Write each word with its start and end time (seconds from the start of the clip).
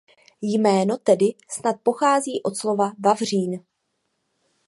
Jméno 0.41 0.97
tedy 0.97 1.33
snad 1.49 1.75
pochází 1.83 2.43
od 2.43 2.57
slova 2.57 2.91
„vavřín“. 3.03 3.59